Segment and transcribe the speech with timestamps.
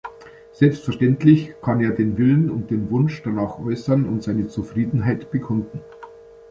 [0.53, 5.79] Selbstverständlich kann er den Willen und den Wunsch danach äußern und seine Zufriedenheit bekunden.